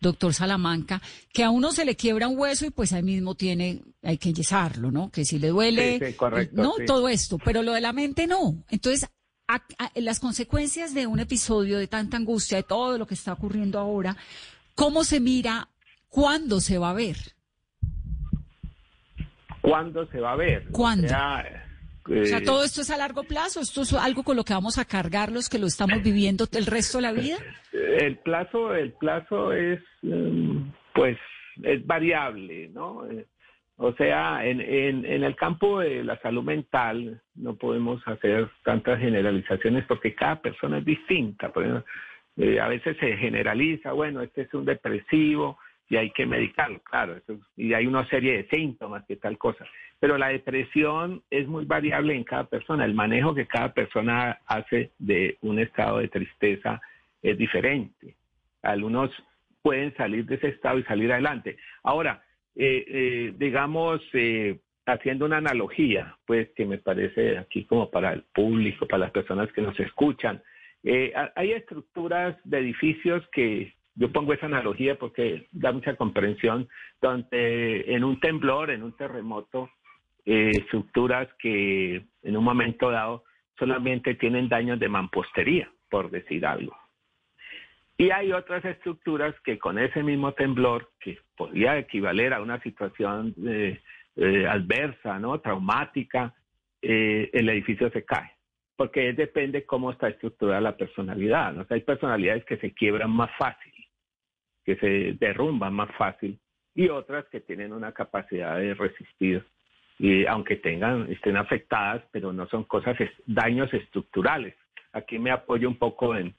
doctor 0.00 0.34
Salamanca, 0.34 1.02
que 1.32 1.44
a 1.44 1.50
uno 1.50 1.72
se 1.72 1.84
le 1.84 1.96
quiebra 1.96 2.28
un 2.28 2.38
hueso 2.38 2.66
y 2.66 2.70
pues 2.70 2.92
ahí 2.92 3.02
mismo 3.02 3.34
tiene, 3.34 3.82
hay 4.02 4.18
que 4.18 4.30
enyesarlo, 4.30 4.90
¿no? 4.90 5.10
Que 5.10 5.24
si 5.24 5.38
le 5.38 5.48
duele, 5.48 5.98
sí, 5.98 6.14
correcto, 6.14 6.62
no, 6.62 6.74
todo 6.86 7.08
esto, 7.08 7.38
pero 7.38 7.62
lo 7.62 7.72
de 7.72 7.80
la 7.80 7.92
mente 7.92 8.26
no. 8.26 8.64
Entonces, 8.70 9.08
las 9.94 10.20
consecuencias 10.20 10.94
de 10.94 11.06
un 11.06 11.20
episodio 11.20 11.78
de 11.78 11.86
tanta 11.86 12.16
angustia, 12.16 12.58
de 12.58 12.62
todo 12.64 12.98
lo 12.98 13.06
que 13.06 13.14
está 13.14 13.32
ocurriendo 13.32 13.78
ahora, 13.78 14.16
¿cómo 14.74 15.04
se 15.04 15.20
mira? 15.20 15.68
¿Cuándo 16.08 16.60
se 16.60 16.78
va 16.78 16.90
a 16.90 16.94
ver? 16.94 17.16
¿Cuándo 19.60 20.06
se 20.06 20.20
va 20.20 20.32
a 20.32 20.36
ver? 20.36 20.68
¿Cuándo? 20.70 21.06
o 21.06 21.10
sea, 21.10 21.67
todo 22.44 22.64
esto 22.64 22.80
es 22.80 22.90
a 22.90 22.96
largo 22.96 23.24
plazo, 23.24 23.60
esto 23.60 23.82
es 23.82 23.92
algo 23.92 24.22
con 24.22 24.36
lo 24.36 24.44
que 24.44 24.54
vamos 24.54 24.78
a 24.78 24.84
cargar 24.84 25.30
los 25.30 25.48
que 25.48 25.58
lo 25.58 25.66
estamos 25.66 26.02
viviendo 26.02 26.46
el 26.52 26.66
resto 26.66 26.98
de 26.98 27.02
la 27.02 27.12
vida. 27.12 27.36
El 27.72 28.16
plazo, 28.18 28.74
el 28.74 28.92
plazo 28.92 29.52
es, 29.52 29.80
em, 30.02 30.72
pues, 30.94 31.18
es 31.62 31.86
variable, 31.86 32.68
¿no? 32.68 33.06
Eh, 33.10 33.26
o 33.76 33.92
sea, 33.92 34.44
en, 34.44 34.60
en, 34.60 35.04
en 35.04 35.22
el 35.22 35.36
campo 35.36 35.80
de 35.80 36.02
la 36.02 36.18
salud 36.20 36.42
mental 36.42 37.20
no 37.36 37.54
podemos 37.54 38.02
hacer 38.08 38.50
tantas 38.64 38.98
generalizaciones 38.98 39.84
porque 39.86 40.14
cada 40.14 40.40
persona 40.40 40.78
es 40.78 40.84
distinta. 40.84 41.52
Por 41.52 41.84
eh, 42.38 42.60
a 42.60 42.68
veces 42.68 42.96
se 42.98 43.16
generaliza, 43.16 43.92
bueno, 43.92 44.22
este 44.22 44.42
es 44.42 44.54
un 44.54 44.64
depresivo, 44.64 45.58
y 45.88 45.96
hay 45.96 46.10
que 46.10 46.26
medicarlo, 46.26 46.80
claro, 46.80 47.16
y 47.56 47.72
hay 47.72 47.86
una 47.86 48.06
serie 48.08 48.36
de 48.36 48.48
síntomas 48.48 49.04
que 49.06 49.16
tal 49.16 49.38
cosa. 49.38 49.64
Pero 49.98 50.18
la 50.18 50.28
depresión 50.28 51.22
es 51.30 51.48
muy 51.48 51.64
variable 51.64 52.14
en 52.14 52.24
cada 52.24 52.44
persona, 52.44 52.84
el 52.84 52.94
manejo 52.94 53.34
que 53.34 53.46
cada 53.46 53.72
persona 53.72 54.38
hace 54.46 54.92
de 54.98 55.38
un 55.40 55.58
estado 55.58 55.98
de 55.98 56.08
tristeza 56.08 56.80
es 57.22 57.38
diferente. 57.38 58.14
Algunos 58.62 59.10
pueden 59.62 59.94
salir 59.96 60.26
de 60.26 60.36
ese 60.36 60.48
estado 60.48 60.78
y 60.78 60.84
salir 60.84 61.10
adelante. 61.10 61.56
Ahora, 61.82 62.22
eh, 62.54 62.84
eh, 62.86 63.34
digamos, 63.36 64.00
eh, 64.12 64.58
haciendo 64.86 65.26
una 65.26 65.38
analogía, 65.38 66.16
pues 66.26 66.48
que 66.56 66.66
me 66.66 66.78
parece 66.78 67.38
aquí 67.38 67.64
como 67.64 67.90
para 67.90 68.12
el 68.12 68.22
público, 68.34 68.86
para 68.86 69.04
las 69.04 69.10
personas 69.10 69.52
que 69.52 69.62
nos 69.62 69.78
escuchan, 69.80 70.42
hay 71.34 71.52
estructuras 71.52 72.36
de 72.44 72.58
edificios 72.60 73.22
que 73.32 73.74
yo 73.98 74.12
pongo 74.12 74.32
esa 74.32 74.46
analogía 74.46 74.96
porque 74.96 75.48
da 75.50 75.72
mucha 75.72 75.96
comprensión, 75.96 76.68
donde 77.02 77.84
en 77.88 78.04
un 78.04 78.20
temblor, 78.20 78.70
en 78.70 78.84
un 78.84 78.96
terremoto, 78.96 79.70
eh, 80.24 80.52
estructuras 80.54 81.28
que 81.40 82.04
en 82.22 82.36
un 82.36 82.44
momento 82.44 82.90
dado 82.90 83.24
solamente 83.58 84.14
tienen 84.14 84.48
daños 84.48 84.78
de 84.78 84.88
mampostería, 84.88 85.68
por 85.90 86.10
decir 86.10 86.46
algo. 86.46 86.76
Y 87.96 88.10
hay 88.10 88.32
otras 88.32 88.64
estructuras 88.64 89.34
que 89.40 89.58
con 89.58 89.78
ese 89.80 90.04
mismo 90.04 90.32
temblor, 90.32 90.92
que 91.00 91.18
podría 91.36 91.76
equivaler 91.76 92.32
a 92.32 92.40
una 92.40 92.60
situación 92.62 93.34
eh, 93.44 93.80
eh, 94.14 94.46
adversa, 94.46 95.18
¿no? 95.18 95.40
traumática, 95.40 96.34
el 96.80 97.48
edificio 97.48 97.90
se 97.90 98.04
cae 98.04 98.30
porque 98.76 99.12
depende 99.12 99.66
cómo 99.66 99.90
está 99.90 100.06
estructurada 100.06 100.60
la 100.60 100.76
personalidad. 100.76 101.52
¿no? 101.52 101.66
hay 101.68 101.80
personalidades 101.80 102.44
que 102.44 102.58
se 102.58 102.72
quiebran 102.72 103.10
más 103.10 103.28
fácil 103.36 103.72
que 104.68 104.76
se 104.76 105.16
derrumban 105.18 105.72
más 105.72 105.88
fácil 105.96 106.38
y 106.74 106.90
otras 106.90 107.24
que 107.28 107.40
tienen 107.40 107.72
una 107.72 107.92
capacidad 107.92 108.58
de 108.58 108.74
resistir 108.74 109.42
y 109.98 110.26
aunque 110.26 110.56
tengan 110.56 111.10
estén 111.10 111.38
afectadas 111.38 112.02
pero 112.12 112.34
no 112.34 112.46
son 112.48 112.64
cosas 112.64 112.94
daños 113.24 113.72
estructurales. 113.72 114.54
Aquí 114.92 115.18
me 115.18 115.30
apoyo 115.30 115.66
un 115.68 115.76
poco 115.76 116.14
en, 116.14 116.34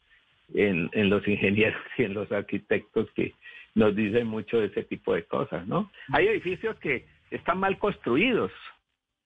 en, 0.54 1.10
los 1.10 1.28
ingenieros 1.28 1.82
y 1.98 2.04
en 2.04 2.14
los 2.14 2.32
arquitectos 2.32 3.10
que 3.16 3.34
nos 3.74 3.96
dicen 3.96 4.28
mucho 4.28 4.60
de 4.60 4.68
ese 4.68 4.84
tipo 4.84 5.16
de 5.16 5.24
cosas 5.24 5.66
no 5.66 5.90
hay 6.14 6.28
edificios 6.28 6.78
que 6.78 7.08
están 7.32 7.58
mal 7.58 7.80
construidos 7.80 8.52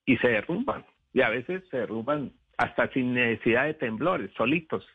y 0.05 0.15
se 0.15 0.29
derrumban 0.29 0.85
y 1.13 1.19
a 1.19 1.29
veces 1.29 1.61
se 1.69 1.75
derrumban 1.75 2.31
hasta 2.57 2.87
sin 2.93 3.15
necesidad 3.15 3.65
de 3.65 3.73
temblores 3.73 4.31
solitos 4.37 4.87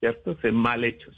cierto 0.00 0.36
se 0.42 0.52
mal 0.52 0.84
hechos. 0.84 1.16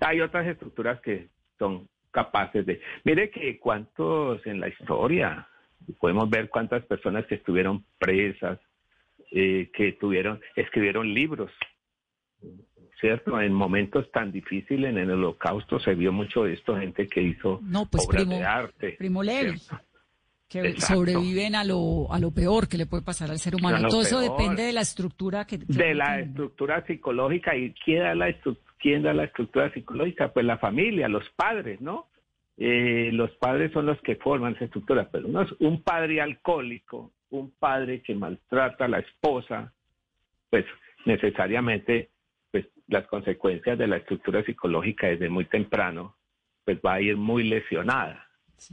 Hay 0.00 0.20
otras 0.20 0.46
estructuras 0.46 1.00
que 1.00 1.28
son 1.58 1.88
capaces 2.10 2.64
de... 2.66 2.80
Mire 3.04 3.30
que 3.30 3.58
cuántos 3.58 4.46
en 4.46 4.60
la 4.60 4.68
historia, 4.68 5.48
podemos 5.98 6.28
ver 6.30 6.48
cuántas 6.48 6.84
personas 6.86 7.26
que 7.26 7.36
estuvieron 7.36 7.84
presas, 7.98 8.58
eh, 9.30 9.70
que 9.72 9.92
tuvieron, 9.92 10.40
escribieron 10.56 11.12
libros, 11.12 11.50
¿cierto? 13.00 13.40
En 13.40 13.52
momentos 13.52 14.10
tan 14.12 14.30
difíciles, 14.30 14.90
en 14.90 14.98
el 14.98 15.10
holocausto 15.10 15.80
se 15.80 15.94
vio 15.94 16.12
mucho 16.12 16.44
de 16.44 16.54
esto, 16.54 16.76
gente 16.76 17.06
que 17.08 17.22
hizo 17.22 17.60
no, 17.62 17.86
pues 17.86 18.06
obras 18.06 18.28
de 18.28 18.44
arte. 18.44 18.92
Primo 18.98 19.22
Levi. 19.22 19.60
Que 20.48 20.78
sobreviven 20.78 21.54
a 21.54 21.64
lo, 21.64 22.12
a 22.12 22.18
lo 22.18 22.30
peor 22.30 22.68
que 22.68 22.76
le 22.76 22.84
puede 22.84 23.02
pasar 23.02 23.30
al 23.30 23.38
ser 23.38 23.54
humano. 23.54 23.88
Todo 23.88 24.02
eso 24.02 24.20
depende 24.20 24.64
de 24.64 24.74
la 24.74 24.82
estructura 24.82 25.46
que... 25.46 25.56
de 25.56 25.94
la 25.94 26.20
estructura 26.20 26.84
psicológica 26.86 27.56
y 27.56 27.72
queda 27.72 28.14
la 28.14 28.28
estructura 28.28 28.71
¿Quién 28.82 29.04
da 29.04 29.14
la 29.14 29.24
estructura 29.24 29.72
psicológica? 29.72 30.32
Pues 30.32 30.44
la 30.44 30.58
familia, 30.58 31.08
los 31.08 31.28
padres, 31.36 31.80
¿no? 31.80 32.08
Eh, 32.56 33.10
los 33.12 33.30
padres 33.36 33.70
son 33.72 33.86
los 33.86 34.00
que 34.02 34.16
forman 34.16 34.56
esa 34.56 34.64
estructura, 34.64 35.08
pero 35.10 35.28
no 35.28 35.42
es 35.42 35.52
un 35.60 35.82
padre 35.82 36.20
alcohólico, 36.20 37.12
un 37.30 37.52
padre 37.52 38.02
que 38.02 38.16
maltrata 38.16 38.86
a 38.86 38.88
la 38.88 38.98
esposa, 38.98 39.72
pues 40.50 40.66
necesariamente 41.06 42.10
pues 42.50 42.66
las 42.88 43.06
consecuencias 43.06 43.78
de 43.78 43.86
la 43.86 43.98
estructura 43.98 44.42
psicológica 44.42 45.06
desde 45.06 45.28
muy 45.28 45.44
temprano 45.44 46.16
pues 46.64 46.78
va 46.84 46.94
a 46.94 47.00
ir 47.00 47.16
muy 47.16 47.44
lesionada. 47.44 48.26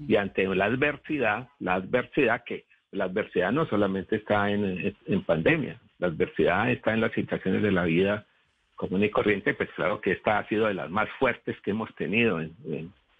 Y 0.08 0.16
ante 0.16 0.46
la 0.48 0.66
adversidad, 0.66 1.50
la 1.60 1.75
adversidad 1.75 2.44
que 2.44 2.66
la 2.92 3.06
adversidad 3.06 3.51
no 3.51 3.68
solamente 3.68 4.16
está 4.16 4.50
en, 4.50 4.96
en 5.06 5.24
pandemia, 5.24 5.80
la 6.00 6.08
adversidad 6.08 6.72
está 6.72 6.94
en 6.94 7.01
las 7.01 7.12
situaciones 7.13 7.62
de 7.62 7.72
la 7.72 7.84
vida 7.84 8.25
común 8.79 9.03
y 9.03 9.09
corriente, 9.09 9.53
pues 9.55 9.69
claro 9.75 10.00
que 10.00 10.13
esta 10.13 10.39
ha 10.39 10.48
sido 10.48 10.67
de 10.67 10.74
las 10.74 10.89
más 10.89 11.09
fuertes 11.19 11.59
que 11.62 11.71
hemos 11.71 11.93
tenido 11.95 12.39
en, 12.39 12.53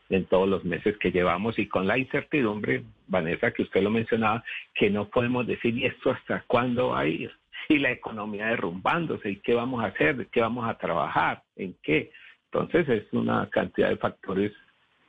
en 0.10 0.26
todos 0.28 0.48
los 0.48 0.64
meses 0.64 0.98
que 1.00 1.12
llevamos 1.12 1.60
y 1.60 1.68
con 1.68 1.86
la 1.86 1.98
incertidumbre, 1.98 2.86
Vanessa, 3.08 3.52
que 3.52 3.64
usted 3.64 3.82
lo 3.82 3.90
mencionaba, 3.90 4.42
que 4.74 4.90
no 4.90 5.10
podemos 5.10 5.46
decir 5.46 5.78
y 5.78 5.86
esto 5.86 6.12
hasta 6.12 6.46
cuándo 6.48 6.92
va 6.92 7.02
a 7.02 7.08
ir 7.08 7.30
y 7.68 7.78
la 7.78 7.92
economía 7.92 8.48
derrumbándose 8.48 9.32
y 9.32 9.36
qué 9.42 9.54
vamos 9.54 9.84
a 9.84 9.88
hacer, 9.88 10.16
de 10.16 10.28
qué 10.28 10.40
vamos 10.40 10.66
a 10.66 10.78
trabajar, 10.78 11.44
en 11.58 11.76
qué. 11.84 12.10
Entonces 12.46 12.88
es 12.88 13.12
una 13.12 13.50
cantidad 13.50 13.90
de 13.90 13.98
factores 13.98 14.54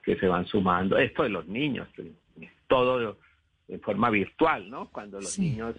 que 0.02 0.16
se 0.16 0.26
van 0.26 0.46
sumando. 0.46 0.98
Esto 0.98 1.22
de 1.22 1.28
los 1.28 1.46
niños, 1.46 1.86
todo 2.66 3.16
en 3.68 3.80
forma 3.80 4.10
virtual, 4.10 4.68
¿no? 4.68 4.88
Cuando 4.88 5.20
los 5.20 5.38
niños 5.38 5.76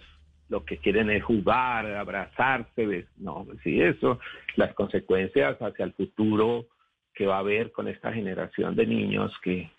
lo 0.52 0.66
que 0.66 0.76
quieren 0.76 1.08
es 1.08 1.24
jugar, 1.24 1.86
abrazarse, 1.86 3.06
no, 3.16 3.46
sí, 3.64 3.80
eso, 3.80 4.20
las 4.56 4.74
consecuencias 4.74 5.56
hacia 5.62 5.86
el 5.86 5.94
futuro 5.94 6.66
que 7.14 7.26
va 7.26 7.36
a 7.36 7.38
haber 7.38 7.72
con 7.72 7.88
esta 7.88 8.12
generación 8.12 8.76
de 8.76 8.86
niños 8.86 9.32
que 9.42 9.70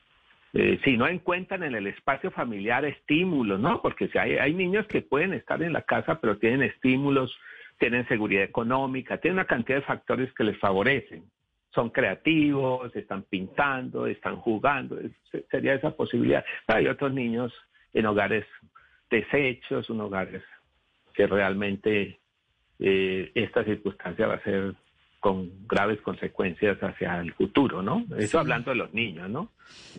eh, 0.54 0.80
si 0.84 0.98
no 0.98 1.08
encuentran 1.08 1.62
en 1.62 1.76
el 1.76 1.86
espacio 1.86 2.32
familiar 2.32 2.86
estímulos, 2.86 3.60
¿no? 3.60 3.84
Porque 3.84 4.08
si 4.08 4.18
hay, 4.18 4.38
hay 4.38 4.56
niños 4.56 4.88
que 4.88 5.02
pueden 5.02 5.34
estar 5.34 5.62
en 5.62 5.74
la 5.74 5.84
casa, 5.84 6.20
pero 6.20 6.40
tienen 6.40 6.64
estímulos, 6.64 7.36
tienen 7.78 8.08
seguridad 8.08 8.44
económica, 8.44 9.18
tienen 9.18 9.38
una 9.38 9.46
cantidad 9.46 9.78
de 9.78 9.86
factores 9.86 10.34
que 10.34 10.44
les 10.44 10.58
favorecen. 10.58 11.24
Son 11.76 11.92
creativos, 11.92 12.96
están 12.96 13.24
pintando, 13.24 14.08
están 14.08 14.38
jugando, 14.38 14.98
sería 15.52 15.76
esa 15.76 15.92
posibilidad. 15.92 16.44
Hay 16.66 16.88
otros 16.88 17.14
niños 17.14 17.54
en 17.94 18.08
hogares 18.08 18.46
deshechos, 19.12 19.88
en 19.90 20.02
hogares 20.02 20.44
que 21.14 21.28
realmente 21.28 22.20
eh, 22.80 23.32
esta 23.36 23.64
circunstancia 23.64 24.28
va 24.28 24.36
a 24.36 24.44
ser 24.44 24.76
con 25.20 25.68
graves 25.68 26.02
consecuencias 26.02 26.78
hacia 26.80 27.20
el 27.22 27.34
futuro, 27.34 27.82
¿no? 27.82 28.06
Eso 28.18 28.40
hablando 28.40 28.72
de 28.72 28.76
los 28.76 28.94
niños, 28.94 29.30
¿no? 29.30 29.52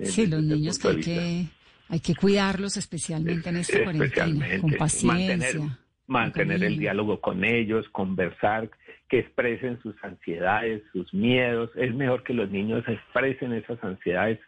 Sí, 0.02 0.26
los 0.26 0.42
niños 0.42 0.78
que 0.78 0.88
hay, 0.88 1.00
que 1.00 1.46
hay 1.88 2.00
que 2.00 2.14
cuidarlos 2.14 2.76
especialmente 2.76 3.48
en 3.48 3.56
esta 3.56 3.82
cuarentena, 3.82 4.60
con 4.60 4.72
paciencia. 4.72 5.78
Mantener, 6.06 6.62
el 6.62 6.78
diálogo 6.78 7.22
con 7.22 7.42
ellos, 7.42 7.88
conversar, 7.88 8.68
que 9.08 9.20
expresen 9.20 9.80
sus 9.80 9.94
ansiedades, 10.04 10.82
sus 10.92 11.14
miedos. 11.14 11.70
Es 11.76 11.94
mejor 11.94 12.22
que 12.22 12.34
los 12.34 12.50
niños 12.50 12.84
expresen 12.86 13.54
esas 13.54 13.82
ansiedades, 13.82 14.38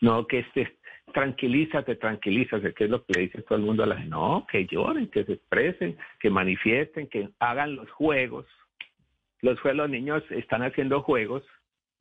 no 0.00 0.26
que 0.26 0.40
estés 0.40 0.68
tranquilízate, 1.12 1.96
tranquilízate, 1.96 2.74
que 2.74 2.84
es 2.84 2.90
lo 2.90 3.04
que 3.04 3.14
le 3.14 3.20
dice 3.22 3.42
todo 3.42 3.58
el 3.58 3.64
mundo 3.64 3.82
a 3.82 3.86
la 3.86 3.96
gente. 3.96 4.10
No, 4.10 4.46
que 4.50 4.66
lloren, 4.66 5.08
que 5.08 5.24
se 5.24 5.34
expresen, 5.34 5.96
que 6.20 6.30
manifiesten, 6.30 7.08
que 7.08 7.30
hagan 7.38 7.76
los 7.76 7.90
juegos, 7.90 8.46
los, 9.42 9.58
los 9.64 9.90
niños 9.90 10.22
están 10.30 10.62
haciendo 10.62 11.02
juegos 11.02 11.44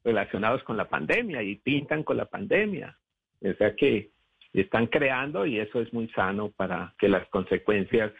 relacionados 0.03 0.63
con 0.63 0.77
la 0.77 0.87
pandemia 0.87 1.41
y 1.43 1.55
pintan 1.55 2.03
con 2.03 2.17
la 2.17 2.25
pandemia. 2.25 2.97
O 3.41 3.53
sea 3.53 3.75
que 3.75 4.11
están 4.53 4.87
creando 4.87 5.45
y 5.45 5.59
eso 5.59 5.81
es 5.81 5.91
muy 5.93 6.07
sano 6.09 6.49
para 6.49 6.93
que 6.97 7.09
las 7.09 7.27
consecuencias 7.29 8.11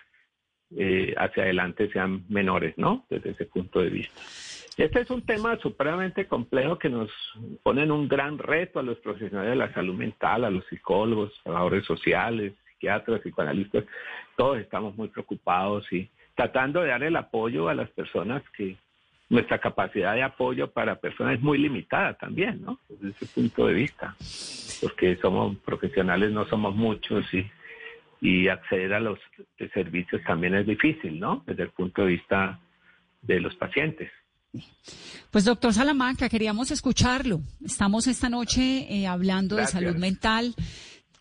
eh, 0.76 1.14
hacia 1.18 1.44
adelante 1.44 1.92
sean 1.92 2.24
menores, 2.30 2.78
¿no? 2.78 3.06
Desde 3.10 3.32
ese 3.32 3.46
punto 3.46 3.82
de 3.82 3.90
vista. 3.90 4.22
Este 4.78 5.02
es 5.02 5.10
un 5.10 5.22
tema 5.22 5.58
supremamente 5.58 6.28
complejo 6.28 6.78
que 6.78 6.90
nos 6.90 7.10
pone 7.64 7.84
en 7.84 7.92
un 7.92 8.10
gran 8.10 8.38
reto 8.38 8.80
a 8.80 8.84
los 8.84 8.98
profesionales 8.98 9.52
de 9.52 9.56
la 9.56 9.74
salud 9.74 9.96
mental, 9.96 10.44
a 10.44 10.50
los 10.50 10.66
psicólogos, 10.66 11.32
trabajadores 11.44 11.86
sociales, 11.86 12.54
psiquiatras, 12.68 13.22
psicoanalistas. 13.22 13.86
Todos 14.36 14.60
estamos 14.60 14.96
muy 14.98 15.08
preocupados 15.08 15.92
y 15.94 16.10
tratando 16.36 16.82
de 16.82 16.90
dar 16.90 17.04
el 17.04 17.16
apoyo 17.16 17.70
a 17.70 17.74
las 17.74 17.90
personas 17.92 18.44
que 18.58 18.76
nuestra 19.30 19.60
capacidad 19.60 20.14
de 20.14 20.24
apoyo 20.24 20.70
para 20.72 21.00
personas 21.00 21.36
es 21.36 21.42
muy 21.42 21.58
limitada 21.58 22.14
también, 22.16 22.62
¿no? 22.62 22.80
Desde 22.90 23.10
ese 23.10 23.26
punto 23.28 23.68
de 23.68 23.74
vista, 23.74 24.16
porque 24.82 25.16
somos 25.18 25.58
profesionales, 25.60 26.32
no 26.32 26.46
somos 26.46 26.76
muchos 26.76 27.26
y, 27.34 27.50
y 28.26 28.48
acceder 28.48 28.92
a 28.94 29.00
los 29.00 29.20
servicios 29.74 30.20
también 30.26 30.56
es 30.56 30.66
difícil, 30.66 31.20
¿no? 31.20 31.44
Desde 31.46 31.64
el 31.64 31.70
punto 31.70 32.02
de 32.02 32.08
vista 32.08 32.60
de 33.22 33.40
los 33.40 33.56
pacientes. 33.56 34.12
Pues 35.30 35.46
doctor 35.46 35.74
Salamanca, 35.74 36.28
queríamos 36.28 36.72
escucharlo. 36.72 37.42
Estamos 37.64 38.08
esta 38.08 38.30
noche 38.30 38.88
eh, 38.90 39.06
hablando 39.06 39.58
de 39.58 39.68
salud 39.68 39.96
mental 39.98 40.56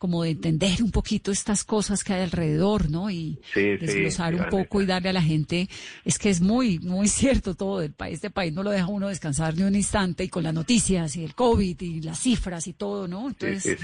como 0.05 0.23
de 0.23 0.33
entender 0.33 0.83
un 0.83 0.90
poquito 0.90 1.33
estas 1.33 1.64
cosas 1.64 2.05
que 2.05 2.12
hay 2.12 2.25
alrededor, 2.25 2.90
¿no? 2.90 3.11
Y 3.11 3.40
desglosar 3.55 4.35
un 4.35 4.51
poco 4.51 4.83
y 4.83 4.85
darle 4.85 5.09
a 5.09 5.12
la 5.14 5.23
gente, 5.23 5.67
es 6.05 6.19
que 6.19 6.29
es 6.29 6.43
muy, 6.43 6.79
muy 6.79 7.09
cierto 7.21 7.55
todo 7.55 7.81
del 7.81 7.95
país. 7.95 8.17
Este 8.17 8.29
país 8.29 8.53
no 8.53 8.62
lo 8.62 8.71
deja 8.71 8.87
uno 8.87 9.09
descansar 9.09 9.57
ni 9.57 9.62
un 9.62 9.75
instante 9.75 10.23
y 10.23 10.29
con 10.29 10.43
las 10.43 10.53
noticias 10.53 11.17
y 11.17 11.25
el 11.25 11.35
COVID 11.35 11.81
y 11.81 12.03
las 12.03 12.19
cifras 12.19 12.67
y 12.67 12.75
todo, 12.75 13.09
¿no? 13.09 13.29
Entonces, 13.29 13.79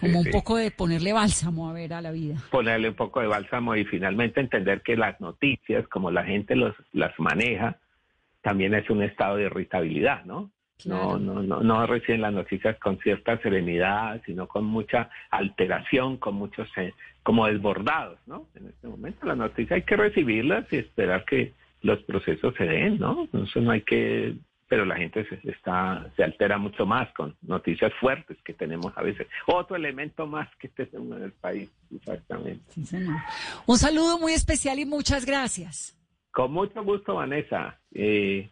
como 0.00 0.18
un 0.18 0.30
poco 0.32 0.56
de 0.56 0.72
ponerle 0.72 1.12
bálsamo 1.12 1.70
a 1.70 1.72
ver 1.72 1.94
a 1.94 2.00
la 2.00 2.10
vida. 2.10 2.42
Ponerle 2.50 2.88
un 2.88 2.96
poco 2.96 3.20
de 3.20 3.28
bálsamo 3.28 3.76
y 3.76 3.84
finalmente 3.84 4.40
entender 4.40 4.82
que 4.82 4.96
las 4.96 5.20
noticias, 5.20 5.86
como 5.86 6.10
la 6.10 6.24
gente 6.24 6.56
los, 6.56 6.74
las 6.92 7.16
maneja, 7.20 7.78
también 8.40 8.74
es 8.74 8.90
un 8.90 9.04
estado 9.04 9.36
de 9.36 9.44
irritabilidad, 9.44 10.24
¿no? 10.24 10.50
No, 10.86 11.18
no, 11.18 11.42
no, 11.42 11.60
no 11.60 11.86
reciben 11.86 12.22
las 12.22 12.32
noticias 12.32 12.78
con 12.78 12.98
cierta 12.98 13.38
serenidad, 13.38 14.20
sino 14.24 14.46
con 14.48 14.64
mucha 14.64 15.10
alteración, 15.30 16.16
con 16.16 16.34
muchos 16.34 16.68
eh, 16.76 16.92
como 17.22 17.46
desbordados, 17.46 18.18
¿no? 18.26 18.46
En 18.54 18.66
este 18.66 18.88
momento 18.88 19.26
las 19.26 19.36
noticias 19.36 19.72
hay 19.72 19.82
que 19.82 19.96
recibirlas 19.96 20.70
y 20.72 20.76
esperar 20.76 21.24
que 21.24 21.52
los 21.82 22.02
procesos 22.04 22.54
se 22.56 22.64
den, 22.64 22.98
¿no? 22.98 23.28
Eso 23.32 23.60
no 23.60 23.72
hay 23.72 23.82
que, 23.82 24.34
pero 24.68 24.84
la 24.84 24.96
gente 24.96 25.26
se 25.28 25.50
está 25.50 26.10
se 26.16 26.24
altera 26.24 26.58
mucho 26.58 26.86
más 26.86 27.12
con 27.14 27.36
noticias 27.42 27.92
fuertes 28.00 28.38
que 28.44 28.54
tenemos 28.54 28.92
a 28.96 29.02
veces. 29.02 29.26
Otro 29.46 29.76
elemento 29.76 30.26
más 30.26 30.48
que 30.56 30.68
tenemos 30.68 31.18
en 31.18 31.24
el 31.24 31.32
país, 31.32 31.70
exactamente. 31.94 32.62
Un 33.66 33.76
saludo 33.76 34.18
muy 34.18 34.32
especial 34.32 34.78
y 34.78 34.84
muchas 34.84 35.26
gracias. 35.26 35.98
Con 36.30 36.52
mucho 36.52 36.82
gusto, 36.82 37.16
Vanessa. 37.16 37.78
Eh, 37.92 38.48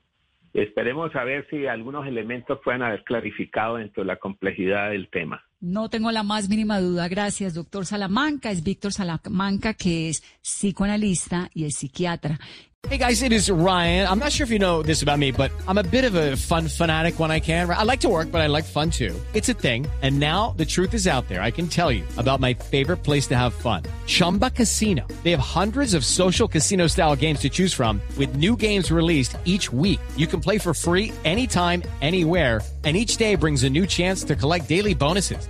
Esperemos 0.53 1.15
a 1.15 1.25
ver 1.25 1.47
si 1.49 1.67
algunos 1.67 2.07
elementos 2.07 2.59
puedan 2.65 2.83
haber 2.83 3.05
clarificado 3.05 3.77
dentro 3.77 4.03
de 4.03 4.09
la 4.09 4.17
complejidad 4.17 4.91
del 4.91 5.09
tema. 5.09 5.45
No 5.61 5.91
tengo 5.91 6.11
la 6.11 6.23
más 6.23 6.49
mínima 6.49 6.81
duda. 6.81 7.07
Gracias, 7.09 7.53
doctor 7.53 7.85
Salamanca. 7.85 8.51
Es 8.51 8.63
Víctor 8.63 8.95
Salamanca, 8.95 9.75
que 9.75 10.09
es 10.09 10.23
psicoanalista 10.43 11.51
y 11.53 11.67
es 11.67 11.77
psiquiatra. 11.77 12.41
Hey 12.89 12.97
guys, 12.97 13.23
it 13.23 13.31
is 13.31 13.51
Ryan. 13.51 14.09
I'm 14.09 14.19
not 14.19 14.33
sure 14.33 14.45
if 14.45 14.51
you 14.51 14.59
know 14.59 14.83
this 14.83 15.03
about 15.03 15.19
me, 15.19 15.33
but 15.33 15.53
I'm 15.69 15.77
a 15.77 15.83
bit 15.83 16.07
of 16.07 16.15
a 16.15 16.35
fun 16.37 16.67
fanatic 16.67 17.21
when 17.21 17.31
I 17.31 17.39
can. 17.39 17.69
I 17.69 17.83
like 17.83 18.01
to 18.01 18.09
work, 18.09 18.33
but 18.33 18.41
I 18.41 18.47
like 18.47 18.65
fun 18.65 18.91
too. 18.91 19.15
It's 19.35 19.51
a 19.51 19.53
thing. 19.53 19.87
And 20.01 20.19
now 20.19 20.55
the 20.57 20.65
truth 20.65 20.95
is 20.95 21.07
out 21.07 21.29
there. 21.29 21.43
I 21.43 21.51
can 21.51 21.69
tell 21.69 21.93
you 21.93 22.05
about 22.17 22.41
my 22.41 22.55
favorite 22.55 23.05
place 23.05 23.27
to 23.29 23.37
have 23.37 23.53
fun. 23.53 23.83
Chumba 24.07 24.51
Casino. 24.51 25.07
They 25.23 25.31
have 25.31 25.41
hundreds 25.41 25.93
of 25.93 26.07
social 26.07 26.49
casino 26.49 26.87
style 26.87 27.15
games 27.15 27.41
to 27.41 27.51
choose 27.51 27.75
from 27.75 28.01
with 28.17 28.35
new 28.35 28.57
games 28.57 28.91
released 28.91 29.37
each 29.45 29.71
week. 29.71 30.01
You 30.17 30.27
can 30.27 30.41
play 30.41 30.57
for 30.57 30.73
free 30.73 31.13
anytime, 31.27 31.83
anywhere. 32.01 32.63
And 32.83 32.97
each 32.97 33.19
day 33.19 33.35
brings 33.35 33.63
a 33.63 33.69
new 33.69 33.87
chance 33.87 34.25
to 34.25 34.35
collect 34.35 34.67
daily 34.67 34.95
bonuses. 34.95 35.50